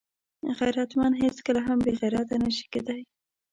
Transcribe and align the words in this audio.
غیرتمند 0.59 1.13
هیڅکله 1.23 1.61
هم 1.67 1.77
بېغیرته 1.85 2.35
نه 2.43 2.49
شي 2.55 2.65
کېدای 2.73 3.01